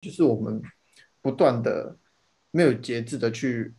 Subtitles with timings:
[0.00, 0.62] 就是我们
[1.20, 1.96] 不断的
[2.50, 3.74] 没有节制的去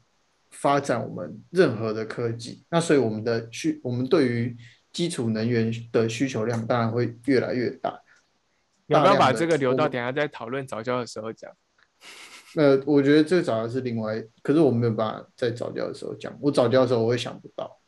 [0.50, 4.56] 发展我们任何的科技，那所以我们的需我们对于
[4.92, 8.02] 基础能源的需求量当然会越来越大。
[8.88, 11.52] 要不要把这个留到等下再讨论早教的时候讲？
[12.58, 16.38] 呃，我觉得这个早教是另外，可是我没有办法在早教的时候讲。
[16.42, 17.80] 我早教的时候我会想不到。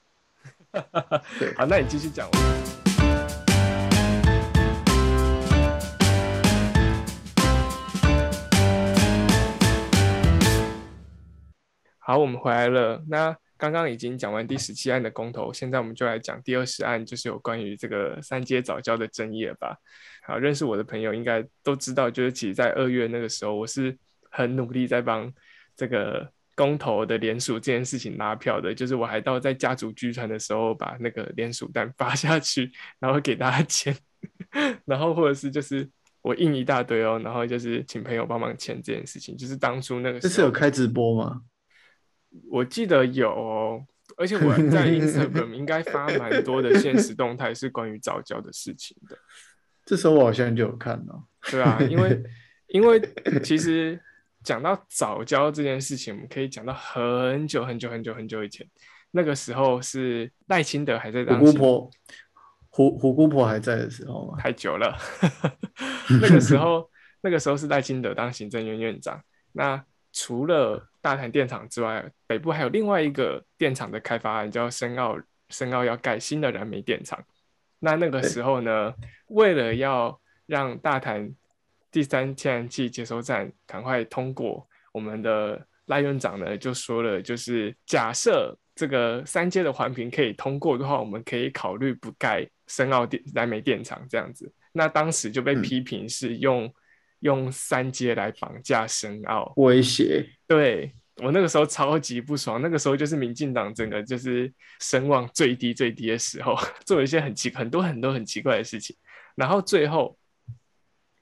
[1.38, 2.30] 对，好，那你继续讲。
[12.06, 13.04] 好，我们回来了。
[13.08, 19.76] 那刚刚已经讲完第十七案的公投，现在我们就来讲第二十案，就是有关于这个三阶早教的争议了吧？
[20.26, 23.98] 好，认识我的朋友应该都知道，就是其实在二月那个时候，我是。
[24.36, 25.32] 很努力在帮
[25.76, 33.96] 这个公投的联署这件事情拉票的，就是我还到在家族聚餐的时候把那个联署单发下去，然后给大家签，
[34.86, 35.88] 然后或者是就是
[36.24, 41.42] 我印一大堆哦，然后就是请朋友帮忙签这件事情，就是当初那个这是有开直播吗？
[42.50, 43.84] 我记得有，
[44.18, 49.18] 而且我 在 Instagram 应该发蛮多的现实动态是关于早教的事情的。
[49.86, 52.24] 这时候我好像就有看到，对啊，因为
[52.68, 53.02] 因为
[53.44, 54.00] 其实。
[54.44, 58.68] 讲到早教这件事情，我们可以讲到很久很久很久很久以前。
[59.12, 61.92] 那个时候是赖清德还在当，虎姑婆，
[62.68, 64.98] 虎虎姑婆还在的时候太久了。
[66.22, 66.90] 那个时候，
[67.22, 69.24] 那个时候是赖清德当行政院院长。
[69.54, 75.20] 那除了大潭电厂之外，北部还有另外一个电厂的开发案，叫深澳，
[75.50, 77.22] 深澳要盖新的燃煤电厂。
[77.80, 78.94] 那那个时候呢，
[79.28, 81.30] 为了要让大潭
[81.92, 94.50] 第三天然气接收站赶快通过，我们的赖院长呢就说了，就是假设这个三阶的环评可以通过的话，我们可以考虑不盖深澳电燃煤电厂这样子。
[94.72, 96.74] 那当时就被批评是用
[97.24, 100.24] 用三阶来绑架深澳，威胁。
[100.48, 108.96] 对我那个时候超级不爽，那个时候就是民进党整个就是声望最低最低的时候， 做了一些很奇很多很多很奇怪的事情，
[109.36, 110.16] 然后最后。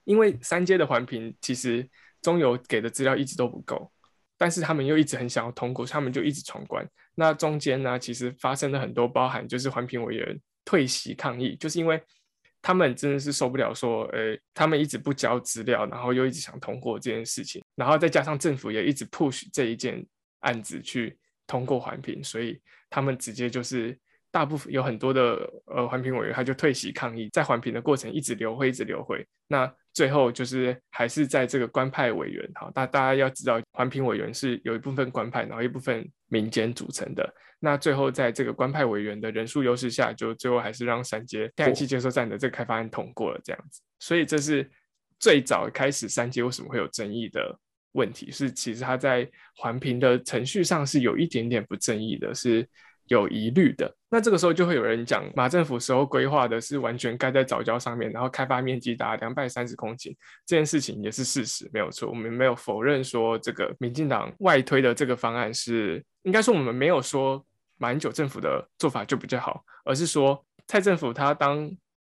[0.03, 1.88] 因为三阶的环评，其实
[2.23, 3.90] 中油给的资料一直都不够，
[4.35, 6.84] 但是他们又一直很想要通过，他们就一直闯关。
[7.13, 12.01] 那中间呢，其实发生了很多，包含就是环评委员退席抗议，就是因为
[12.61, 20.05] 他们真的是受不了说，呃，他们一直不交资料，然后又一直想通过这件事情，然后再加上政府也一直 push 这一件
[20.41, 21.17] 案子去
[21.47, 23.97] 通过环评，所以他们直接就是。
[24.31, 29.27] 大部分有很多的呃环评委员，他就退席抗议，在环评的过程一直流会，一直流会。
[29.47, 37.29] 那最后就是还是在这个官派委员，好，大大家要知道，环评委员是有一部分官派，然后一部分民间组成的。
[37.59, 43.81] 那最后在这个官派委员的人数优势下，就最后还是让三阶天然气接收站的这个开发案通过了这样子。
[43.99, 44.67] 所以这是
[45.19, 47.59] 最早开始三阶为什么会有争议的
[47.91, 52.65] 问题，是其实它在环评的程序上是有一点点不正义的，是。
[53.16, 62.07] 有疑虑的，那这个时候就会有人讲，马政府时候规划的是完全盖在早教上面，然后开发面积达两百三十公顷，这件事情也是事实，没有错。
[62.07, 67.45] 我们没有否认说这个民进党外推的这个方案是，应该说我们没有说
[67.77, 71.69] 马英九政府的做法就比较好，而是说蔡政府他当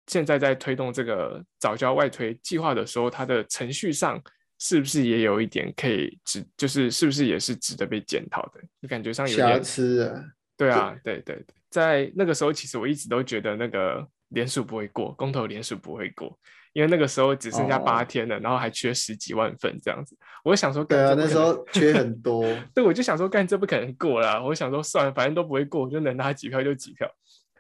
[0.07, 4.23] 现在在推动这个早教外推计划的时候，它的程序上
[4.61, 8.61] 是不是也有一点可以值，就是是不是也是值得被检讨的？
[8.81, 10.23] 就感觉上有瑕疵啊？
[10.69, 16.39] 对啊，对对对，在那个时候，其实我一直都觉得那个联署不会过，公投联署不会过，
[16.73, 20.17] 因为那个时候只剩下八天了，然后还缺十几万份这样子。
[20.45, 22.45] 我想说，对啊，那时候缺很 多。
[22.75, 24.45] 对，我就想说，干这不可能过了。
[24.45, 27.09] 我想说，算了，反正都不会过，就能拿几票就几票。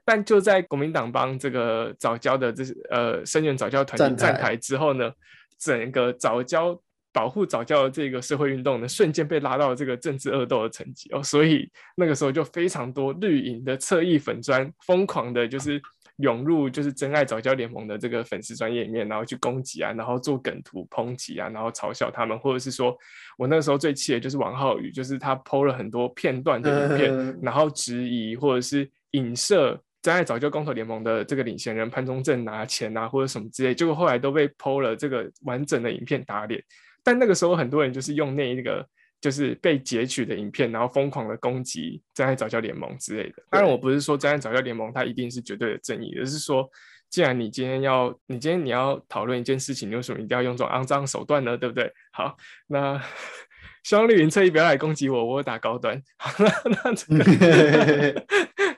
[0.04, 5.10] 但就在国民党帮这个早教的这呃声援早教团体站台之后呢，
[5.59, 6.81] 整个早教。
[7.15, 15.81] 保护早教的这个社会运动呢，瞬间被拉到了这个政治恶斗的层级哦，所以那个时候就非常多绿营的侧翼粉砖疯狂的，就是
[16.17, 22.97] 涌入就是真爱早教联盟的这个粉丝专页里面，然后去攻击啊，然后做梗图抨击啊，然后嘲笑他们，或者是说
[23.39, 36.60] 我那个时候最气的就是王浩宇，就是他剖了很多片段的影片，然后质疑或者是影射真爱早教公投联盟的这个领衔人潘宗正拿钱啊或者什么之类，结果后来都被剖了这个完整的影片打脸。
[37.04, 38.84] 但那个时候，很多人就是用那一个
[39.21, 43.42] 就是被截取的影片，然后疯狂的攻击真爱早教联盟之类的。
[43.51, 46.68] 当然，我不是说真爱早教联盟它一定是绝对的正义，而是说，
[47.10, 51.56] 既然你今天要，你今天你要讨论一件事情，你为什么一定要用这种肮脏手段呢？
[51.56, 51.92] 对不对？
[52.12, 52.36] 好，
[52.66, 53.01] 那
[53.84, 56.03] 希望绿云特意不要来攻击我，我打高端。
[56.18, 58.27] 好，那那这个，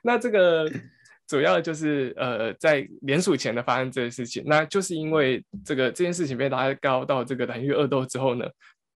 [0.03, 0.71] 那这个
[1.27, 8.47] 主要就是呃，在联署前的发生这件事情，那就是因为这个这件事情被拉高到这个蓝玉恶斗之后呢，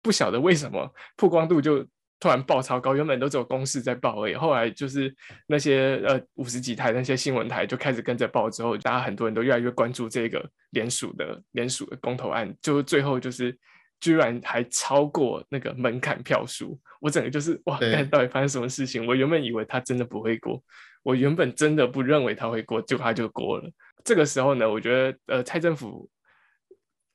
[0.01, 0.87] 不晓得为什么
[1.17, 1.83] 曝光度就
[2.19, 5.13] 突然爆超高，原本都只有公视在报而已，后来就是
[5.47, 13.57] 那些呃五十几台那些新闻台就开始跟着报，之后大家很多人都越来越关注这个联署的联署的公投案，就最后就是
[13.99, 19.07] 居然还超过那个门槛票数，我整个就是哇，对到底发生什么事情？
[19.07, 20.61] 我原本以为他真的不会过。
[21.03, 23.69] 我原本真的不认为他会过，就他就过了。
[24.03, 26.09] 这个时候呢，我觉得呃，蔡政府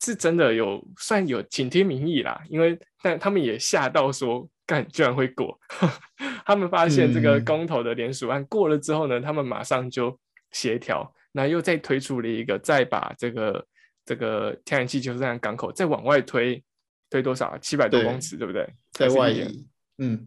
[0.02, 5.58] 是真的有算有倾听民意啦，因为但他们也吓到说，干居然会过。
[6.44, 10.18] 他们发现这个嗯公投的联署案过了之后呢，他们马上就
[10.52, 13.66] 协调，那又再推出了一个，再把这个
[14.04, 16.62] 这个天然气接收站港口再往外推，
[17.08, 17.56] 推多少？
[17.58, 18.68] 七百多公尺，对不对？
[18.92, 19.66] 在外移，
[19.98, 20.26] 嗯，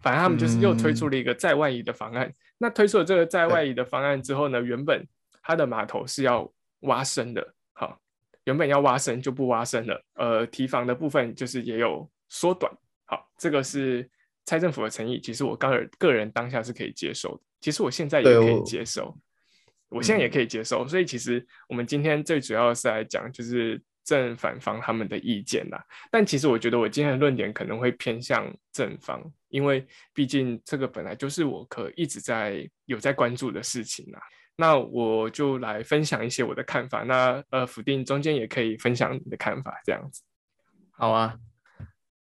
[0.00, 2.32] 反正他们就是又推出嗯了一个在外移的方案。
[2.58, 5.06] 那推出了这个在外移的方案之后呢，原本
[5.42, 7.98] 它的码头是要挖深的，好，
[8.44, 10.04] 原本要挖深就不挖深了。
[10.14, 12.70] 呃，提防的部分就是也有缩短。
[13.06, 14.08] 好，这个是
[14.44, 17.42] 蔡政府的诚意，其实我个人个人当下是可以接受的。
[17.60, 19.16] 其实我现在也可以接受，
[19.88, 20.86] 我现在也可以接受。
[20.86, 25.84] 所以其实我们今天最主要是来讲就是正反方他们的意见啦。
[26.10, 34.20] 但其实我觉得我今天的论点可能会偏向正方，因为毕竟这个本来就是我可一直在有在关注的事情啦。
[34.56, 37.02] 那我就来分享一些我的看法。
[37.02, 40.22] 那呃，否定中间也可以分享你的看法，这样子。
[40.90, 41.38] 好啊。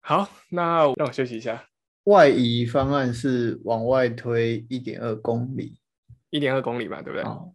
[0.01, 1.65] 好，那让我休息一下。
[2.05, 5.77] 外移方案是往外推一点二公里，
[6.31, 7.23] 一点二公里吧，对不对？
[7.25, 7.53] 哦，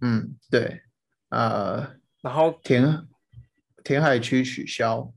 [0.00, 0.82] 嗯，对，
[1.28, 2.84] 呃，然后填
[3.84, 5.12] 填海区取消，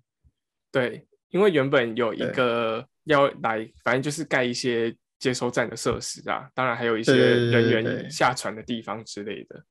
[0.72, 9.64] 对，因为原本有一个要来，反正就是盖一些接收站的设施啊，当然还有一些人员下船的地方之类的。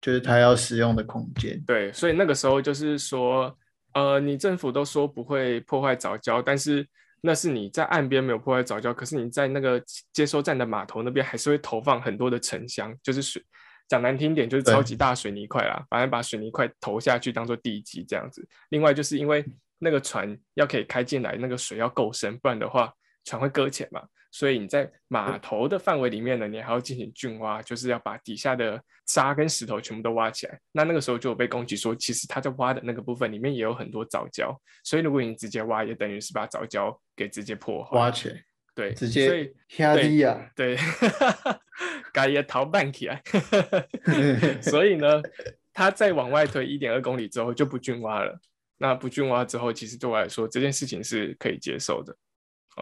[0.00, 1.60] 就是他要使用的空间。
[1.66, 3.58] 对，所以那个时候就是说，
[3.92, 6.86] 呃，你政府都说不会破坏早教，但是
[7.22, 9.82] 那是你在岸边没有破坏早教，可是你在那个
[10.12, 13.42] 接收站的码头那边还是会投放很多的沉箱，就是水，
[13.88, 18.46] 讲难听点就是超级大水泥块啦，反正把水泥块投下去当做地基这样子。
[18.70, 19.44] 另外就是因为
[19.78, 22.92] 那个船要可以开进来，那个水要够深，不然的话
[23.24, 24.02] 船会搁浅嘛。
[24.32, 30.60] 所以你在码头的范围里面呢，你还要进行浚挖，就是要把底下的沙跟石头全部都挖起来。
[30.72, 34.54] 那那个时候就有被攻击说，其实他在挖的那个部分里面也有很多藻礁，
[34.84, 37.96] 所以如果你直接挖，也等于是把藻礁给直接破坏。
[37.96, 38.44] 挖起来，
[38.74, 40.38] 对，直接压低啊！
[40.54, 40.76] 对，
[42.16, 43.22] 该也逃办起来。
[44.62, 45.20] 所以呢，
[45.74, 48.34] 他再往外推一点二公里之后就不浚挖了。
[48.78, 52.16] 那不浚挖之后，其实对我来说这件事情是可以接受的。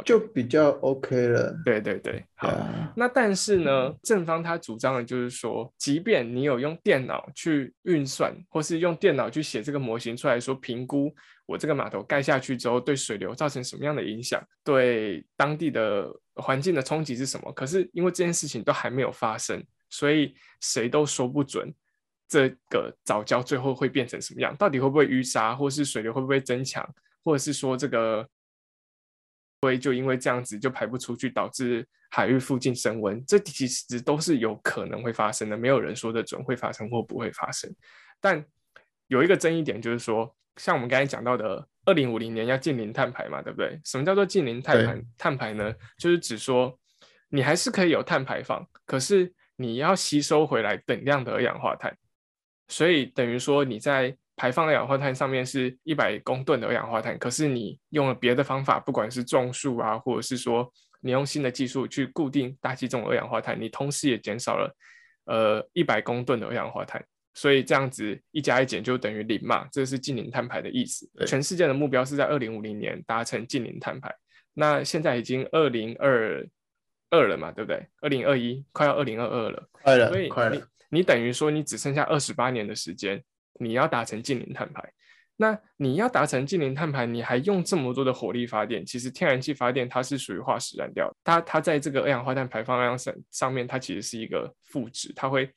[0.05, 1.57] 就比较 OK 了。
[1.65, 2.49] 对对对，对好。
[2.49, 11.15] 啊，那但是呢，正方他主张的就是说，即便你有用电脑去运算，或是用电脑去写这个模型出来说，评估
[11.47, 17.53] 我这个码头盖下去之后对水流造成什么样的影响，对当地的环境的冲击是什么？
[17.53, 21.73] 可是因为这件事情都还没有发生，所以谁都说不准
[22.29, 26.89] 这个藻礁最后会变成什么样，到底会不会淤沙，或是水流会不会增强，
[27.23, 28.29] 或者是说这个。
[29.61, 37.75] 会就因为这样子就排不出去，导致海域附近升温，这其实都是有可能会发生的，没有人说得准会发生或不会发生。
[38.21, 38.45] 但
[39.15, 43.81] 有一个争议点就是说，像我们刚才讲到的，二零五零年要近零碳排嘛，对不对？
[43.85, 45.03] 什么叫做近零碳排？
[45.17, 46.77] 碳排呢，就是指说
[47.29, 51.97] 你还是可以有碳排放，可是你要吸收回来等量的二氧化碳，
[52.67, 60.69] 所以等于说你在排放二氧化碳上面是一百公吨的二氧化碳，可是你用了别的方法，不管是种树啊，或者是说
[61.01, 64.77] 你用新的技术去固定大气中的二氧化碳，你同时也减少了
[65.27, 71.07] 呃一百公吨的二氧化碳，所以这样子一加一减就等于零嘛，这是近零碳排的意思。
[71.27, 74.15] 全世界的目标是在二零五零年达成近零碳排，
[74.55, 76.47] 那现在已经二零二
[77.11, 77.87] 二了嘛，对不对？
[78.01, 80.69] 二零二一快要二零二二了，快了所以，你快了。
[80.89, 83.23] 你等于说你只剩下二十八年的时间。
[83.61, 84.83] 你要达成近零碳排，
[85.37, 88.85] 那你要达成近零碳排，你还用这么多的火力发电？
[88.85, 95.49] 其实天然气发电它是属于化石燃料，它它在这个二氧化碳排放量上上面，它其实是一个负值，它会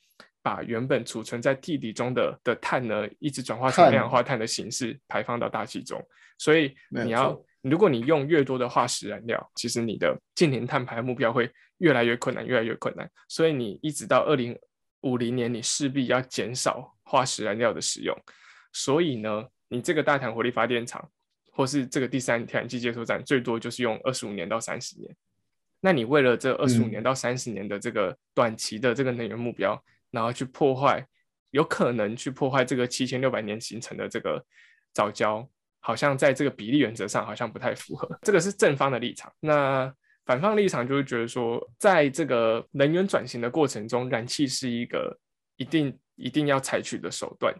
[0.47, 6.01] 把原本储存在地底中的的碳呢，一直转化成二氧化碳的形式排放到大气中。
[6.37, 13.09] 所以你要，如果你用越多的化石燃料，其实你的近零碳排目标会越来越困难，越来越困难。
[13.27, 14.57] 所以你一直到二零
[15.01, 16.93] 五零年，你势必要减少。
[17.09, 18.13] 化石燃料的使用，
[18.73, 21.09] 所以呢，你这个大潭火力发电厂，
[21.53, 25.15] 或是这个第三天然气接收站，最多就是用二十五年到三十年。
[25.79, 31.05] 那你为了这二十五年到三十年的这个短期的这个能源目标，然后去破坏，
[31.51, 34.43] 有可能去破坏这个七千六百年形成的这个
[34.93, 35.47] 早教，
[35.79, 38.07] 好像在这个比例原则上好像不太符合。
[38.21, 39.31] 这个是正方的立场。
[39.39, 39.93] 那
[40.25, 45.17] 反方立场就是觉得说，在这个能源转型的过程中，燃气是一个
[45.55, 47.55] 一定一定要采取的手段。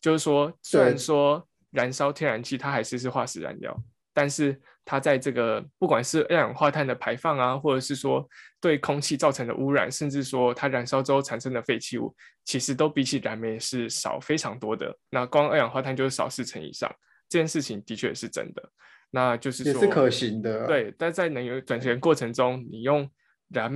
[0.00, 3.76] 就是说，虽然说燃烧天然气它还是是化石燃料，
[4.12, 8.28] 但是它在这个不管是二氧化碳的排放啊，或者是说
[8.60, 12.12] 对空气造成的污染，甚至说它燃烧之后产生的废弃物，
[12.44, 14.92] 其实都比起燃煤是少非常多的。
[15.08, 16.92] 那光二氧化碳就是少四成以上，
[17.28, 18.68] 这件事情的确是真的。
[19.12, 20.92] 那就是也是可行的，对。
[20.98, 23.08] 但在能源转型过程中，你用
[23.48, 23.72] 燃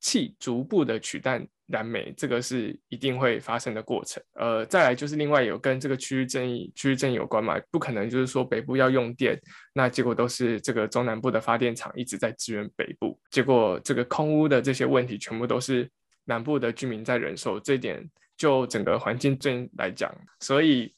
[0.00, 4.22] 气逐步的取代燃煤，这个是一定会发生的过程。
[4.34, 9.40] 呃，再来就是另外有跟这个区域正义、区域正义有关嘛，不可能就是说北部要用电，
[9.72, 15.90] 那结果都是这个中南部的发电厂一直在支援北部，结果这个空污的这些问题全部都是
[16.24, 17.58] 南部的居民在忍受。
[17.60, 20.92] 这点就整个环境正来讲，所以。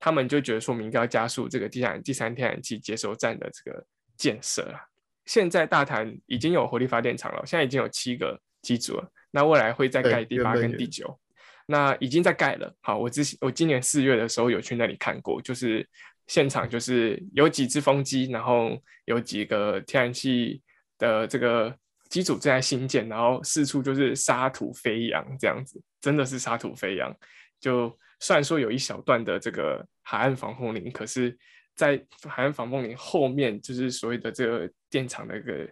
[0.00, 3.84] 他们就觉得说明应该要加速这个第三第三天然气接收站的这个
[4.16, 4.78] 建设啊。
[5.26, 9.12] 现在大潭已经有火力发电厂了，现在已经有七个机组了。
[9.30, 11.18] 那未来会再盖第八跟第九，
[11.66, 12.74] 那已经在盖了。
[12.80, 15.86] 好，我之前我今年四月的时候有去那里看过，就是
[16.26, 20.62] 现场就是有几只风机，然后有几个天然气
[20.98, 21.74] 的这个
[22.08, 27.14] 机组正在新建，然后四处就是沙土飞扬这样子，真的是沙土飞扬，
[27.60, 27.96] 就。
[28.20, 31.38] 虽然说有一小段的这个海岸防风林，可是，
[31.76, 35.64] 在海岸防风林后面，就是所谓的这个电厂的一个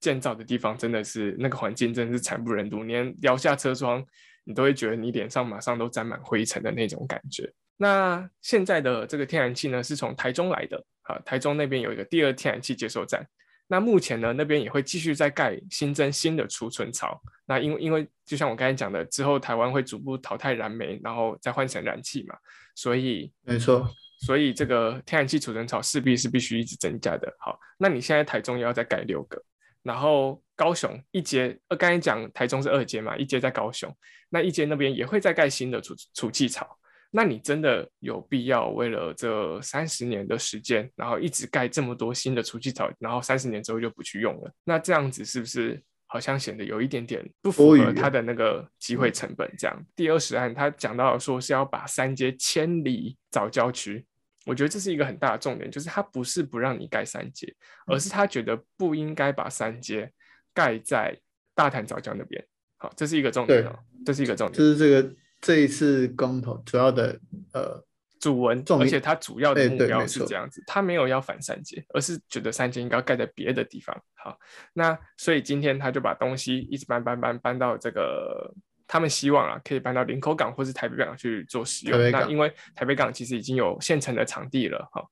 [0.00, 4.04] 建造的地方，真的是那个环境真的是惨不忍睹，连摇下车窗，
[4.44, 7.52] 你都会觉得你脸上马上都沾满灰尘的那种感觉。
[7.76, 13.26] 那现在的这个天然气呢，是从台中来的，啊，台中那边有一个第二天然气接收站。
[13.68, 17.20] 那目前呢，那边也会继续在盖新增新的储存槽。
[17.46, 22.36] 那因为因为就像我刚才讲的，之后台湾会逐步淘汰燃煤，然后再换成燃气嘛，
[22.76, 27.30] 所以没错，所以这个天然气储存槽势必是必须一直增加的。
[27.40, 29.42] 好，那你现在台中也要再盖六个，
[29.86, 33.94] 然后高雄一阶，呃，刚才讲台中是二阶嘛，一阶在高雄，
[34.28, 36.76] 那一阶那边也会再盖新的储储气槽。
[37.12, 44.52] 那你真的有必要为了这三十年的时间，然后一直盖这么多新的储气槽，然后三十年之后就不去用了？
[44.64, 49.48] 那这样子是不是好像显得有一点点不符合它的那个机会成本？
[49.56, 54.04] 这样第二十案他讲到说是要把三阶迁离早郊区，
[54.46, 57.54] 我觉得这是一个很大的重点，就是他不是不让你盖三阶，
[57.86, 60.10] 而是他觉得不应该把三阶
[60.54, 61.20] 盖在
[61.54, 62.42] 大潭早教那边。
[62.78, 65.14] 好，这是一个重点哦，这是一个重点，就是这个。
[65.38, 67.20] 这一次公投主要的
[67.52, 67.84] 呃
[68.18, 73.94] 主文，而且它主要的目标是这样子，他没有要反三阶，而是觉得三阶应该盖在别的地方。
[74.14, 74.36] 好，
[74.72, 78.50] 那所以今天他就把东西一直搬搬搬搬到这个，
[78.86, 82.10] 他们希望啊可以搬到林口港或是台北港去做使用。
[82.10, 85.04] 那因为台北港其实已经有现成的场地了，哈。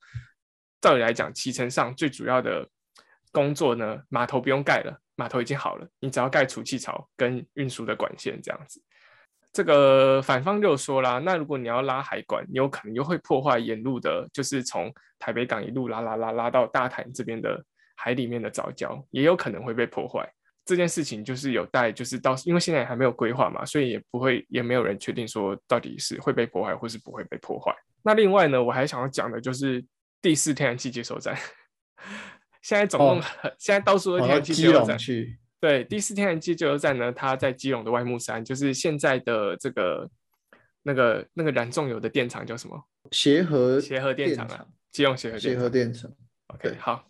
[0.80, 2.68] 照理来讲，骑乘上最主要的
[3.32, 8.82] 工作呢，码头不用盖了，码头已经好了，你只要盖储气槽跟运输的管线这样子。
[9.50, 17.64] 这个反方就说啦，那如果你要拉海管，你有可能又会破坏沿路的，就是从台北港一路拉拉拉拉到大潭这边的
[17.96, 20.28] 海里面的藻礁，也有可能会被破坏。
[20.64, 27.74] 这件事情就是有待，就是到因为现在还没有规划嘛，所以也不会，也没有人确定说到底是会被破坏或是不会被破坏。
[28.02, 29.84] 那另外呢，我还想要讲的就是
[30.22, 31.36] 第四天然气接收站，
[32.62, 33.20] 现在总共
[33.58, 34.98] 现在到处都天然气接收站。
[35.60, 40.10] 对，第四天然气接收站呢，它在基隆的外木山，就是现在的这个
[40.82, 42.82] 那个那个燃重油的电厂叫什么？
[43.10, 46.10] 协和协和电厂啊，基隆协和协和电厂。
[46.48, 47.06] OK，好，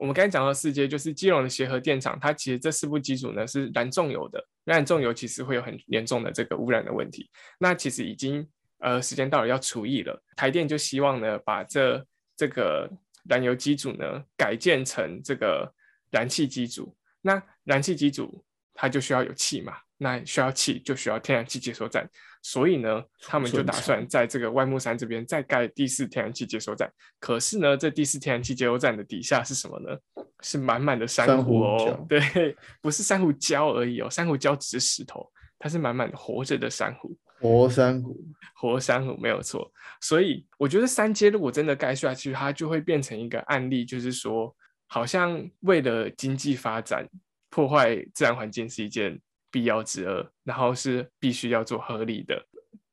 [0.00, 7.28] 我们刚才讲到四阶，就是基隆的协和电厂，它其实这四部机组呢是燃重油的，燃重油其实会有很严重的这个污染的问题。
[7.58, 12.02] 那其实已经呃时间到了要除役了，台电就希望呢把这
[12.34, 12.90] 这个
[13.28, 15.70] 燃油机组呢改建成这个
[16.10, 16.96] 燃气机组。
[17.20, 18.42] 那燃气机组
[18.72, 22.08] 它就需要有气嘛，那需要气就需要天然气接收站，
[22.40, 26.90] 所以呢，他们就打算在这个外木山这边再盖第四天然气接收站。
[27.18, 29.94] 可是呢，这第四天然气接收站的底下是什么呢？
[30.40, 39.70] 是满满的珊瑚哦， 对，不是珊瑚礁而已哦，珊瑚礁只是石头，它是满满的活着的珊瑚，活珊瑚，活珊瑚没有错。
[40.00, 44.54] 所以我觉得三阶如果真的盖下去，它就会变成一个案例，就是说。
[44.92, 47.08] 好像为了经济发展，
[47.48, 49.16] 破坏自然环境是一件
[49.50, 52.46] 必要之恶，然后是必须要做合理的。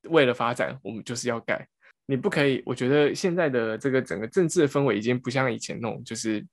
[0.03, 1.67] 为了发展，我们就是要改。
[2.05, 6.45] 你不可以，我觉得现在的这个整个政治的氛围已经不像以前那种，就是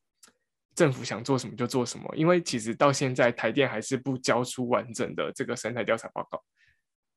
[0.75, 2.12] 政府想做什么就做什么。
[2.16, 6.42] 因为其实到现在，台电还是不交出完整的这个生态调查报告。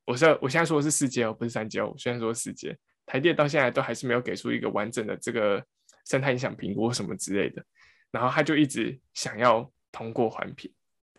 [0.04, 1.88] 我是我现在说的是四阶哦，不是三阶哦。
[1.92, 5.62] 我现在说四阶，台电到现在都还是没有给出一个完整的这个
[6.06, 7.64] 生态影响评估什么之类的，
[8.12, 10.72] 然后他就一直想要通过环评。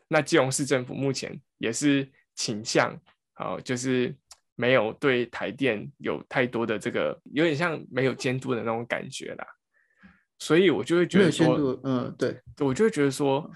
[0.07, 2.99] 那基隆市政府目前也是倾向，
[3.35, 4.13] 哦，就是
[4.55, 9.45] 没有对台电有太多的这个，有点像没有监督的那种感觉啦。
[10.39, 13.49] 所以我就会觉得说，嗯，对，我就会觉得说，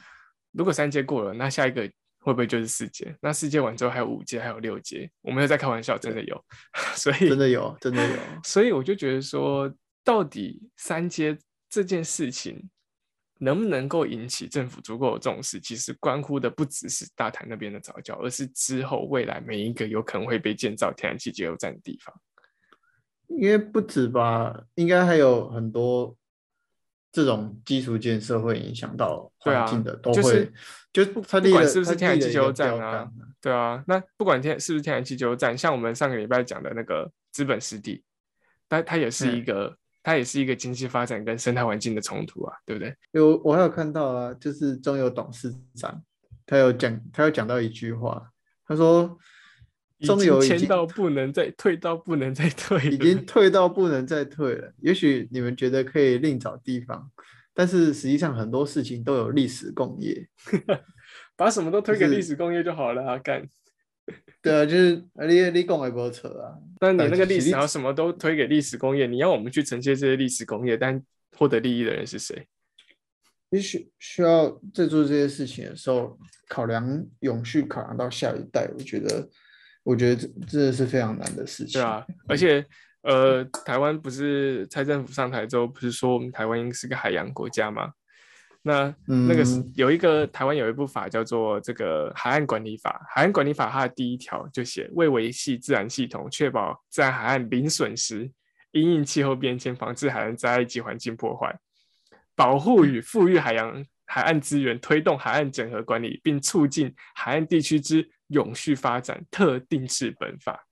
[0.51, 1.81] 如果三阶过了，那下一个
[2.19, 3.15] 会不会就是四阶？
[3.21, 6.45] 那四阶完之后还有五阶，还有六阶，我没有在开玩笑，真的有，
[6.95, 8.17] 所以真的有，真的有。
[8.43, 11.37] 所以我就觉得说，到底三阶
[11.69, 12.69] 这件事情
[13.43, 22.15] 能不能够引起政府足够的重视，其实关乎的不只是大潭那边的早教，而是之后未来每一个有可能会被建造天然气加油站的地方。
[23.27, 26.15] 应该不止吧，应该还有很多。
[27.15, 30.51] 这种基础建设会影响到环境的，都会，
[30.91, 33.07] 就不不管是不是天然气接油站啊，
[33.39, 38.03] 对啊，那不管天是不是天然气接油站，像我们上个礼拜讲的那个资本湿地，
[38.67, 42.95] 但它也是一个，它也是一个经济发展跟生态环境的冲突啊，对不对？
[43.13, 46.03] 有我还有看到啊，就是中油董事长，
[46.45, 48.29] 他有讲，他有讲到一句话，
[48.67, 49.17] 他说。
[49.99, 54.73] 中油已经到不能再退，到不能再退，已经退到不能再退了。
[54.79, 57.09] 也许你们觉得可以另找地方，
[57.53, 60.27] 但是实际上很多事情都有历史共业，
[61.37, 63.17] 把什么都推给历史共业就好了啊！
[63.17, 63.47] 干，
[64.43, 66.59] 对啊，就是你你讲也不错啊。
[66.77, 71.01] 但你那个历史然后什么都推给历史工业，你要我们去承接这些历史工业，但
[71.35, 72.47] 获得利益的人是谁？
[73.49, 79.27] 也许需要在做这些事情的时候，考量永续，考量到下一代，我觉得。
[79.85, 81.73] 我觉得这真的是非常难的事情。
[81.73, 82.65] 对啊， 而且
[83.01, 87.91] 呃，台湾不是蔡政府上台之后，不是说我们台湾应该是个海洋国家吗？
[88.63, 89.43] 那那个
[89.75, 98.31] 有一个台湾有一部法叫做这个海岸管理法，海岸管理法它的第一条就写为维系自然系统，确保自然海岸零损失，
[98.71, 101.53] 因应气候变迁，防治海岸灾害及环境破坏，
[102.35, 108.09] 保护与富裕海洋海岸资源，推动海岸整合管理，并促进海岸地区之。
[108.29, 110.65] 永续发展特定制本法，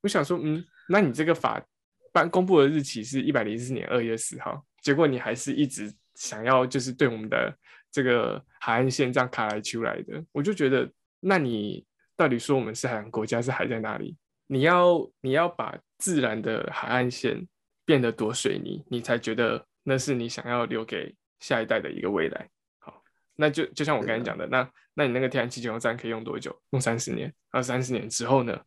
[0.00, 1.62] 我想说，嗯，那你这个法
[2.10, 7.56] 颁公布的日期是一百零四年二月四号，结果你还是一直想要就是对我们的
[7.92, 14.16] 这个海岸线这样卡来出来的，我就觉得，那你到底说我们是海洋国家是海在哪里？
[14.48, 17.46] 你要你要把自然的海岸线
[17.84, 22.48] 变得多水泥，你才觉得那是你想要留给下一代的一个未来。
[22.78, 23.02] 好
[23.36, 26.58] 那就就像我刚才讲的，那那你那个天然气加油站可以用多久？
[26.70, 27.32] 用三十年。
[27.52, 28.58] 那三十年之后呢？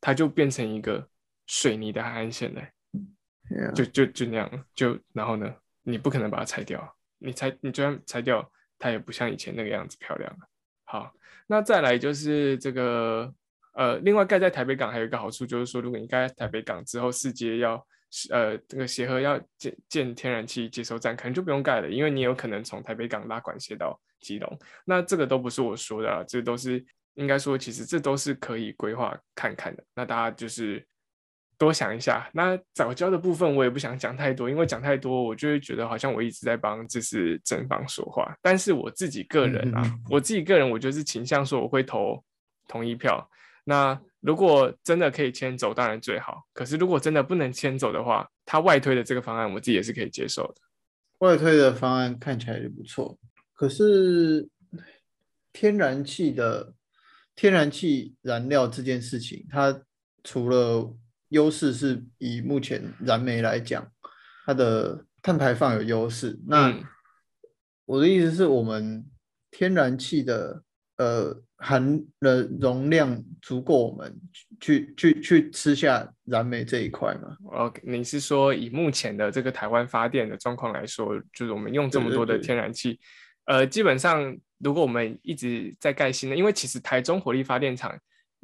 [0.00, 1.06] 它就变成一个
[1.46, 2.72] 水泥的海岸线嘞。
[3.74, 5.54] 就就就那样，就然后呢？
[5.82, 6.96] 你不可能把它拆掉。
[7.18, 10.38] 你拆，你就算拆掉，它也不像以前那个样子漂亮了。
[10.84, 11.12] 好，
[11.46, 13.32] 那再来就是这个
[13.74, 17.86] 呃，另外盖在台北港还有一个好处，就是说如果你盖在台北港之后，世界要。
[18.32, 24.58] 呃，这个协和要建建天然气接收站，可能就不用盖了，因为你有可能从台北港拉管线到基隆。
[24.84, 29.84] 那这个都不是我说的，这都是应该说，其实这都是可以规划看看的。
[29.94, 30.84] 那大家就是
[31.60, 32.26] 多想一下。
[32.32, 38.34] 那早教的部分我也不想讲太多，因为讲太多，我就会觉得好像我一直在帮就是正方说话。
[38.40, 42.24] 但是我自己个人啊，我自己个人，我就是倾向说我会投
[42.66, 43.30] 同意票。
[43.64, 46.42] 那如果真的可以迁走，当然最好。
[46.54, 50.54] 可是如果真的不能迁走的话，他外推的这个方案，我自己也是可以接受的。
[51.18, 53.18] 外推的方案看起来也不错。
[53.52, 54.48] 可是
[55.52, 56.72] 天然气的
[57.36, 59.82] 天然气燃料这件事情，它
[60.24, 60.96] 除了
[61.30, 63.90] 优势是以目前燃煤来讲，
[64.46, 66.38] 它的碳排放有优势。
[66.46, 66.72] 那
[67.86, 69.04] 我的意思是我们
[69.50, 70.62] 天然气的
[70.98, 71.42] 呃。
[71.62, 74.18] 含的容量足够我们
[74.62, 82.98] 去去去吃下燃煤这一块嘛？OK，你是说以目前的这个台湾发电的状况来说，就是我们用这么多的天然气，
[83.44, 87.94] 呃，基本上如果我们一直在盖新的，因为其实台中火力发电厂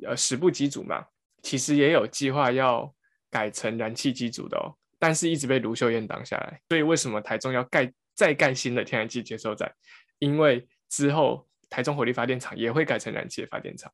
[0.07, 1.03] 呃十部机组嘛，
[1.47, 2.93] 其实也有计划要
[3.31, 6.61] 改成燃气机组的哦，但是一直被卢秀燕挡下来。
[6.69, 9.73] 所以为什么台中要盖再盖新的天然气接收站？
[10.19, 11.47] 因为之后。
[11.69, 13.93] 台中火力发电厂也会改成燃气的发电厂，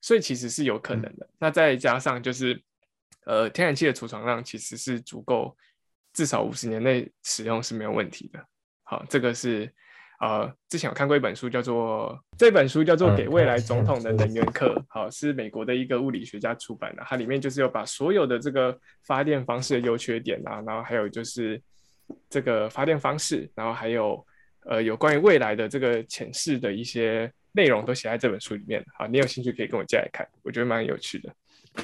[0.00, 1.28] 所以其实是有可能的。
[1.38, 2.60] 那再加上就是，
[3.26, 5.54] 呃，天然气的储藏量其实是足够，
[6.14, 8.42] 至少五十年内使用是没有问题的。
[8.84, 9.70] 好，这个是
[10.20, 17.02] 呃，之前有看过一本书，叫做这本书叫做《给未来总统的能源课》，好，是美国的一个物理学家出版的。
[17.06, 21.60] 它里面就是有把所有的这个发电方式的优缺点啊，然后还有就是
[22.28, 24.24] 这个发电方式，然后还有。
[24.66, 28.84] 呃，有关于未来的这个浅示的一些内容都写在这本书里面。
[28.94, 31.34] 好，你有兴趣可以跟我借来看，我觉得蛮有趣的。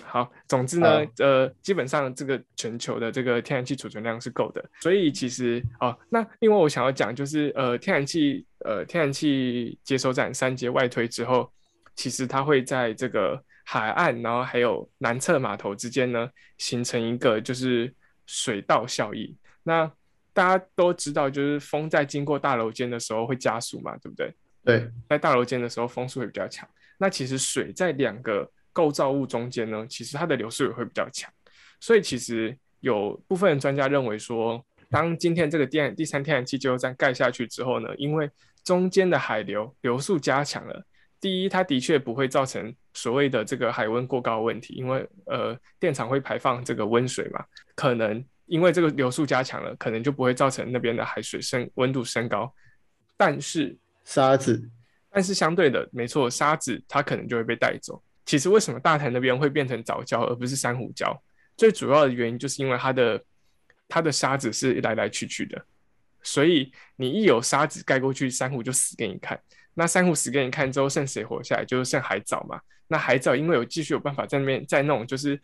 [0.04, 11.50] 好，总之呢，呃，基本上这个全球的这个天然气储存量是够的，所以其实哦，那另外我想要讲就是，呃，天然气呃天然气接收站三阶外推之后，
[11.94, 17.92] 其实它会在这个海岸，然后还有南侧码头之间呢，形成一个就是
[18.26, 19.36] 水道效应。
[19.62, 19.90] 那
[20.32, 24.34] 大家都知道，就是风在经过大楼间的时候会加速嘛，对不对？
[24.64, 26.68] 对，在大楼间的时候风速会比较强。
[26.98, 31.32] 那其实水在两个构造物中间呢，其实它的流速也会比较强，
[31.80, 38.30] 所以其实有部分专家认为说，当今天这个电第三天然气接收站盖下去之后呢，因为
[38.62, 40.84] 中间的海流流速加强了，
[41.18, 47.42] 第一，它的确不会造成所谓的这个海温过高问题，因为呃电厂会排放这个温水嘛，
[47.74, 52.52] 可能因为这个流速加强了，可能就不会造成那边的海水升温度升高，
[53.16, 54.70] 但是沙子，
[55.08, 58.02] 但是相对的，没错，沙子它可能就会被带走。
[58.26, 61.16] 其实为什么大潭那边会变成藻礁而不是珊瑚礁？
[61.56, 63.24] 最主要的原因就是因为它的
[63.88, 65.64] 它的沙子是来来去去的，
[66.22, 69.40] 所以你一有沙子盖过去，珊瑚就死给你看。
[69.72, 71.64] 那珊瑚死给你看之后，剩谁活下来？
[71.64, 72.60] 就是剩海藻嘛。
[72.88, 75.40] 那海藻因为有继续有办法在那边在那种就是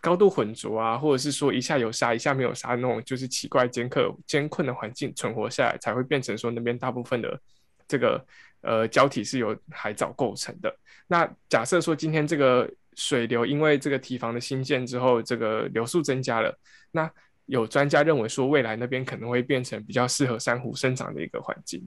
[0.00, 7.40] 高度浑浊啊，或者是说一下有沙一下没有沙那种就是奇怪艰困艰困的环境存活下来，才会变成说那边大部分的
[7.88, 8.24] 这个。
[8.62, 10.76] 呃，胶体是由海藻构成的。
[11.06, 16.52] 那假设说今天这个水流因为这个堤防的新建之后，这个流速增加了，
[16.90, 17.08] 那
[17.44, 21.86] 有专家认为说未来那边可能会变成比较适合珊瑚生长的一个环境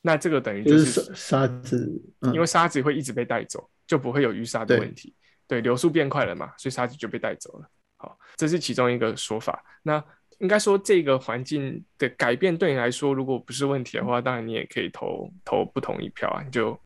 [0.00, 1.90] 那这个等于就是沙子，
[2.32, 5.12] 因为沙子会一直被带走，就不会有淤沙的问题。
[5.48, 7.68] 对，流速变快了嘛，所以沙子就被带走了。
[7.96, 9.64] 好，这是其中一个说法。
[9.82, 10.04] 那
[10.38, 16.78] 应该说，这个环境的改变对你来说，如果不是问题的话，当然你也可以投投不同意票啊，你就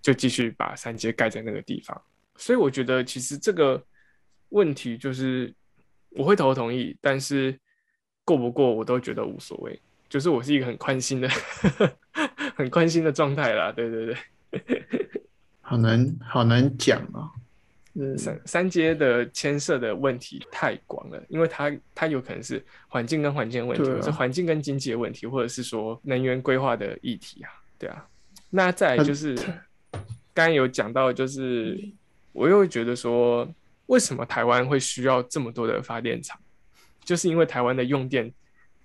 [0.00, 2.00] 就继续把三阶盖在那个地方。
[2.36, 3.82] 所以我觉得，其实这个
[4.50, 5.52] 问题就是
[6.10, 7.58] 我会投同意，但是
[8.24, 11.28] 过不过我都觉得无所谓，就是我是一个很宽心的、
[12.54, 13.72] 很宽心的状态啦。
[13.72, 14.14] 对对
[14.52, 14.84] 对，
[15.60, 17.28] 好难好难讲啊。
[18.16, 28.06] 三三阶的牵涉的问题太广了，因为它它有可能是环境跟环境问题，是环境跟经济的问题，或者是说能源规划的议题啊，对啊。
[28.50, 29.34] 那再就是
[30.32, 31.78] 刚刚有讲到，就是
[32.32, 33.46] 我又会觉得说，
[33.86, 36.38] 为什么台湾会需要这么多的发电厂？
[37.04, 38.32] 就是因为台湾的用电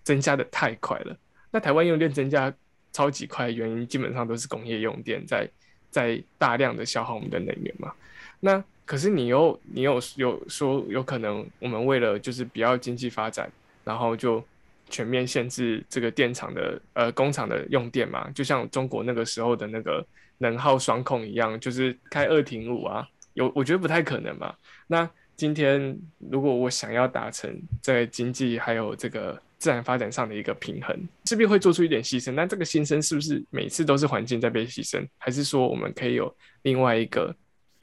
[0.03, 1.15] 增加的太快了。
[1.51, 2.53] 那台湾用电增加
[2.91, 5.49] 超级快，原因基本上都是工业用电在
[5.91, 7.93] 在大量的消耗我们的能源嘛。
[8.39, 13.49] 那可是你又你有有说有可能我们为了就是比较经济发展，
[13.85, 14.43] 然后就
[14.89, 18.29] 全面限制这个电厂的呃工厂的用电嘛？
[18.31, 20.05] 就像中国那个时候的那个
[20.37, 24.53] 能耗双控一样，就是开二停五啊，有我觉得不太可能嘛。
[24.87, 25.97] 那今天
[26.29, 30.93] 如果我想要达成在经济还有这个自然发展上的一个平衡，
[31.25, 32.33] 势必会做出一点牺牲。
[32.33, 37.33] 那这个牺牲是不是每次都是环境在被牺牲，还是说我们可以有另外一个？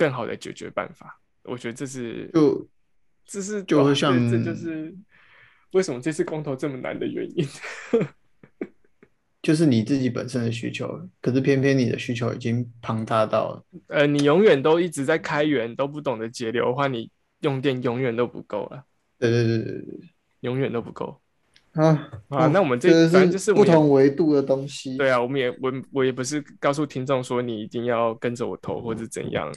[0.01, 2.69] 更好的解决办法，我觉得这是就
[3.27, 4.97] 这是就会像这就是
[5.73, 7.47] 为什么这次公投这么难的原因，
[9.43, 17.11] 就是你自己本身的需求，可是偏偏你的需求已经庞大到呃，你永远都一直在开源，都不懂得节流的话，你
[17.41, 18.83] 用电永远都不够了。
[19.19, 20.01] 对对对对对，
[20.41, 21.21] 永远都不够。
[21.75, 22.47] 啊啊！
[22.49, 24.97] 那我们这反正就是不同维度的东西。
[24.97, 29.51] 对啊，我们也我我也不是告诉听众说你一定要跟着我投或者怎样，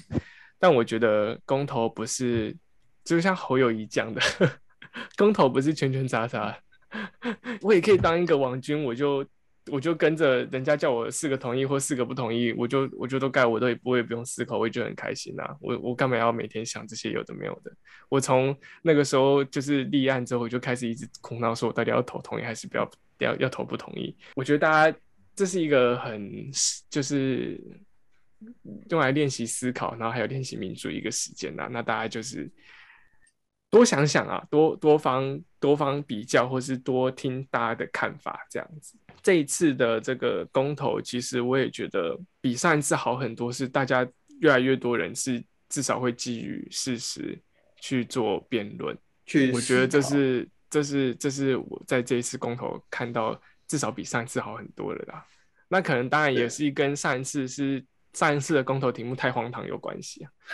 [0.60, 2.56] 但我觉得公投不是，
[3.04, 4.22] 就像侯友谊讲的，
[5.18, 6.56] 公投不是圈圈叉叉，
[7.62, 9.26] 我也可以当一个王军，我就。
[9.72, 15.56] 我就跟着人家叫我四个同意或四个不同意，我就我就都盖，我都也不会不用思考，我也觉得很开心呐。
[15.62, 17.72] 我我干嘛要每天想这些有的没有的？
[18.10, 24.14] 我从那个时候就是立案之后，我就开始一直苦恼，说我到底要投同意还是不要要要投不同意？
[24.36, 24.98] 我觉得大家
[25.34, 26.52] 这是一个很
[26.90, 27.58] 就是
[28.90, 31.70] 用来练习思考，然后还有练习民主一个时间呐。
[31.72, 32.52] 那大家就是
[33.70, 38.98] 多想想啊，多多方多方比较，或是多听大家的看法，这样子。
[39.22, 44.08] 这一次的这个公投，其实我也觉得比上一次好很多，是大家
[44.40, 47.40] 越来越多人是至少会基于事实
[47.80, 48.98] 去做辩论。
[49.26, 55.26] 去，我觉得这是这是这是我在这一次公投看到至少比上一次好很多了啦。
[55.70, 60.32] 那可能当然也是跟上一次是上一次的公投题目太荒唐有关系啊。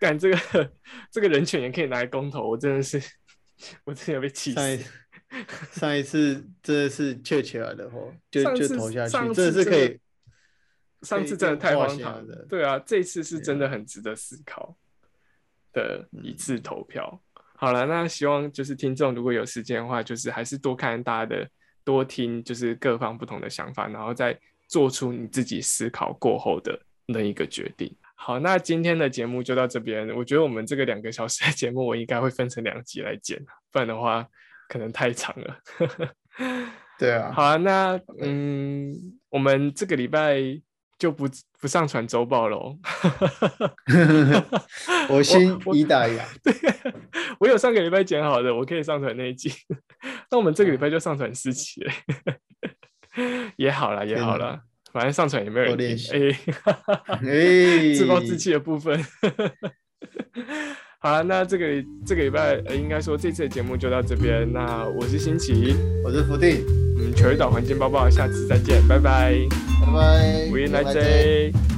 [0.00, 0.72] 干这个
[1.10, 3.02] 这个人权也可以拿来公投，我真的是。
[3.84, 4.84] 我真的被气死。
[5.72, 7.98] 上一次真的是确切了的话，
[8.30, 9.98] 就就投下去，真的是可以。
[11.02, 14.74] 上次真的太荒被唐变化对啊，这一次是真的很值得思考
[15.72, 17.20] 的一嗯次投票。
[17.56, 21.50] 好了，那希望就是听众如果有时间的话，就是还是多看大家的，
[21.84, 27.94] 多听就是各方不同的想法，然后再做出你自己思考过后的那一个决定。
[28.14, 30.08] 好，那今天的节目就到这边。
[30.16, 33.38] 我觉得我们这个两个小时的节目，我应该会分成两集来剪，
[33.70, 34.26] 不然的话
[34.68, 35.58] 可能太长了。
[36.98, 38.94] 对啊，好啊，那嗯，
[39.28, 40.40] 我们这个礼拜
[40.96, 41.28] 就不
[41.60, 42.78] 不上传周报喽。
[45.10, 46.20] 我心我已打烊。
[46.42, 46.54] 对，
[47.40, 49.52] 我有上个礼拜剪好的，我可以上传那一集。
[50.30, 51.92] 那我们这个礼拜就上传四期了，
[53.56, 54.62] 也好了，也好啦，
[54.94, 56.38] 反正上传也没有人练习哎，
[57.08, 58.96] 哎， 自暴自弃的部分。
[61.00, 61.66] 好了，那这个
[62.06, 64.50] 这个礼拜、呃应该说这次的节目就到这边。
[64.52, 66.64] 那我是新奇，我是福定，
[66.96, 69.34] 嗯，球鱼岛环境包包，下次再见，拜拜。
[69.84, 70.48] 拜拜。
[70.52, 71.73] 无言来再见贼。